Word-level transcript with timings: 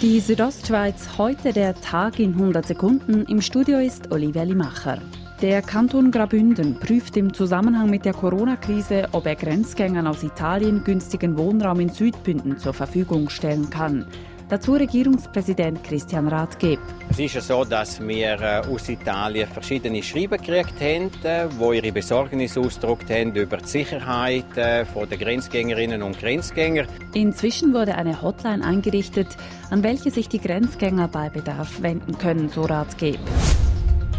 Die 0.00 0.20
Südostschweiz, 0.20 1.18
heute 1.18 1.52
der 1.52 1.74
Tag 1.74 2.20
in 2.20 2.34
100 2.34 2.64
Sekunden. 2.64 3.24
Im 3.24 3.42
Studio 3.42 3.80
ist 3.80 4.12
Olivia 4.12 4.44
Limacher. 4.44 4.98
Der 5.42 5.60
Kanton 5.60 6.12
Grabünden 6.12 6.78
prüft 6.78 7.16
im 7.16 7.34
Zusammenhang 7.34 7.90
mit 7.90 8.04
der 8.04 8.12
Corona-Krise, 8.12 9.08
ob 9.10 9.26
er 9.26 9.34
Grenzgängern 9.34 10.06
aus 10.06 10.22
Italien 10.22 10.84
günstigen 10.84 11.36
Wohnraum 11.36 11.80
in 11.80 11.88
Südbünden 11.88 12.58
zur 12.58 12.74
Verfügung 12.74 13.28
stellen 13.28 13.70
kann. 13.70 14.06
Dazu 14.48 14.72
Regierungspräsident 14.72 15.84
Christian 15.84 16.26
Rathgeb. 16.26 16.78
Es 17.10 17.18
ist 17.18 17.34
ja 17.34 17.40
so, 17.42 17.64
dass 17.64 18.00
wir 18.00 18.40
äh, 18.40 18.66
aus 18.66 18.88
Italien 18.88 19.46
verschiedene 19.46 20.02
Schreiben 20.02 20.38
gekriegt 20.38 20.80
haben, 20.80 21.10
die 21.22 21.76
ihre 21.76 21.92
Besorgnis 21.92 22.56
ausgedrückt 22.56 23.10
haben 23.10 23.34
über 23.34 23.58
die 23.58 23.66
Sicherheit 23.66 24.46
der 24.56 24.86
Grenzgängerinnen 24.86 26.02
und 26.02 26.18
Grenzgänger. 26.18 26.86
Inzwischen 27.12 27.74
wurde 27.74 27.94
eine 27.96 28.22
Hotline 28.22 28.64
eingerichtet, 28.64 29.36
an 29.68 29.82
welche 29.82 30.10
sich 30.10 30.30
die 30.30 30.40
Grenzgänger 30.40 31.08
bei 31.08 31.28
Bedarf 31.28 31.82
wenden 31.82 32.16
können, 32.16 32.48
so 32.48 32.62
Rathgeb. 32.62 33.18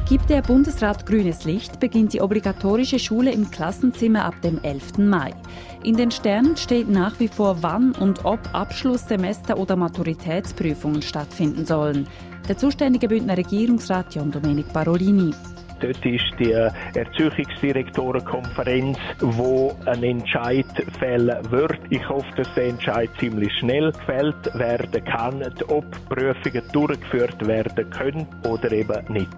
Gibt 0.10 0.30
der 0.32 0.42
Bundesrat 0.42 1.06
grünes 1.06 1.46
Licht, 1.46 1.80
beginnt 1.80 2.14
die 2.14 2.22
obligatorische 2.22 2.98
Schule 2.98 3.32
im 3.32 3.52
Klassenzimmer 3.52 4.26
ab 4.26 4.42
dem 4.42 4.60
11. 4.64 4.98
Mai. 4.98 5.36
In 5.84 5.98
den 5.98 6.10
Sternen 6.10 6.58
steht 6.58 6.90
nach 6.90 7.20
wie 7.20 7.28
vor, 7.28 7.62
wann 7.62 7.92
und 7.92 8.26
ob 8.26 8.40
Abschlusssemester 8.52 9.56
oder 9.56 9.76
Maturitätsprüfungen 9.76 11.04
stattfinden 11.04 11.64
sollen. 11.64 12.08
Der 12.48 12.58
zuständige 12.58 13.08
Bündner 13.08 13.38
Regierungsrat 13.38 14.16
John 14.16 14.32
Domenic 14.32 14.74
Barolini. 14.74 15.32
Dort 15.80 16.04
ist 16.04 16.34
die 16.40 16.54
Erziehungsdirektorenkonferenz, 16.54 18.98
wo 19.20 19.78
ein 19.86 20.02
Entscheid 20.02 20.66
fällen 20.98 21.52
wird. 21.52 21.78
Ich 21.92 22.10
hoffe, 22.10 22.32
dass 22.36 22.52
der 22.56 22.70
Entscheid 22.70 23.12
ziemlich 23.20 23.54
schnell 23.60 23.92
gefällt 23.92 24.56
werden 24.56 25.06
kann, 25.06 25.44
ob 25.68 25.86
Prüfungen 26.10 26.64
durchgeführt 26.74 27.46
werden 27.46 27.88
können 27.92 28.26
oder 28.44 28.72
eben 28.72 29.14
nicht. 29.14 29.38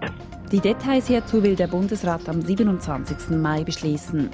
Die 0.52 0.60
Details 0.60 1.06
hierzu 1.06 1.42
will 1.42 1.56
der 1.56 1.66
Bundesrat 1.66 2.28
am 2.28 2.42
27. 2.42 3.30
Mai 3.30 3.64
beschließen. 3.64 4.28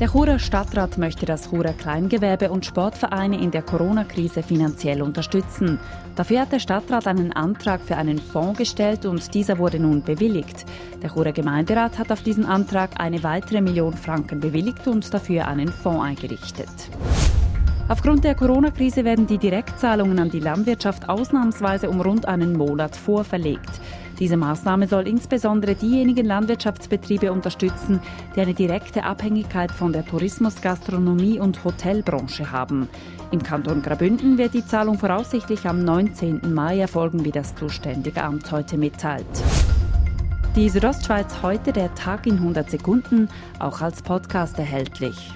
Der 0.00 0.08
Churer 0.08 0.38
Stadtrat 0.38 0.96
möchte 0.96 1.26
das 1.26 1.50
Churer 1.50 1.74
Kleingewerbe 1.74 2.50
und 2.50 2.64
Sportvereine 2.64 3.38
in 3.38 3.50
der 3.50 3.60
Corona-Krise 3.60 4.42
finanziell 4.42 5.02
unterstützen. 5.02 5.78
Dafür 6.16 6.40
hat 6.40 6.52
der 6.52 6.60
Stadtrat 6.60 7.06
einen 7.06 7.30
Antrag 7.30 7.82
für 7.82 7.98
einen 7.98 8.18
Fonds 8.18 8.56
gestellt 8.56 9.04
und 9.04 9.34
dieser 9.34 9.58
wurde 9.58 9.78
nun 9.78 10.02
bewilligt. 10.02 10.64
Der 11.02 11.10
Churer 11.10 11.32
Gemeinderat 11.32 11.98
hat 11.98 12.10
auf 12.10 12.22
diesen 12.22 12.46
Antrag 12.46 12.98
eine 12.98 13.22
weitere 13.22 13.60
Million 13.60 13.92
Franken 13.92 14.40
bewilligt 14.40 14.88
und 14.88 15.12
dafür 15.12 15.46
einen 15.46 15.68
Fonds 15.68 16.04
eingerichtet. 16.04 16.70
Aufgrund 17.88 18.24
der 18.24 18.34
Corona-Krise 18.34 19.04
werden 19.04 19.26
die 19.26 19.36
Direktzahlungen 19.36 20.18
an 20.18 20.30
die 20.30 20.40
Landwirtschaft 20.40 21.10
ausnahmsweise 21.10 21.90
um 21.90 22.00
rund 22.00 22.26
einen 22.26 22.54
Monat 22.54 22.96
vorverlegt. 22.96 23.80
Diese 24.22 24.36
Maßnahme 24.36 24.86
soll 24.86 25.08
insbesondere 25.08 25.74
diejenigen 25.74 26.24
Landwirtschaftsbetriebe 26.24 27.32
unterstützen, 27.32 27.98
die 28.36 28.40
eine 28.40 28.54
direkte 28.54 29.02
Abhängigkeit 29.02 29.72
von 29.72 29.92
der 29.92 30.06
Tourismus-, 30.06 30.62
Gastronomie- 30.62 31.40
und 31.40 31.64
Hotelbranche 31.64 32.52
haben. 32.52 32.88
Im 33.32 33.42
Kanton 33.42 33.82
Grabünden 33.82 34.38
wird 34.38 34.54
die 34.54 34.64
Zahlung 34.64 34.96
voraussichtlich 34.96 35.66
am 35.66 35.82
19. 35.82 36.54
Mai 36.54 36.78
erfolgen, 36.78 37.24
wie 37.24 37.32
das 37.32 37.56
zuständige 37.56 38.22
Amt 38.22 38.52
heute 38.52 38.78
mitteilt. 38.78 39.26
Die 40.54 40.68
Südostschweiz 40.68 41.42
heute 41.42 41.72
der 41.72 41.92
Tag 41.96 42.24
in 42.28 42.34
100 42.34 42.70
Sekunden, 42.70 43.28
auch 43.58 43.80
als 43.80 44.02
Podcast 44.02 44.56
erhältlich. 44.56 45.32